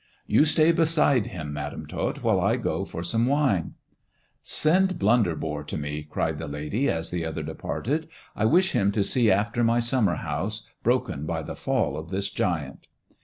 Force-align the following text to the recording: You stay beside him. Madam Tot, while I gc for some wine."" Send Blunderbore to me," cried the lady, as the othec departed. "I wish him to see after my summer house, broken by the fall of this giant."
You 0.25 0.45
stay 0.45 0.71
beside 0.71 1.27
him. 1.27 1.53
Madam 1.53 1.85
Tot, 1.85 2.23
while 2.23 2.39
I 2.41 2.57
gc 2.57 2.87
for 2.87 3.03
some 3.03 3.27
wine."" 3.27 3.75
Send 4.41 4.97
Blunderbore 4.97 5.63
to 5.65 5.77
me," 5.77 6.01
cried 6.09 6.39
the 6.39 6.47
lady, 6.47 6.89
as 6.89 7.11
the 7.11 7.21
othec 7.21 7.45
departed. 7.45 8.07
"I 8.35 8.45
wish 8.45 8.71
him 8.71 8.91
to 8.93 9.03
see 9.03 9.29
after 9.29 9.63
my 9.63 9.79
summer 9.79 10.15
house, 10.15 10.63
broken 10.81 11.27
by 11.27 11.43
the 11.43 11.55
fall 11.55 11.95
of 11.97 12.09
this 12.09 12.31
giant." 12.31 12.87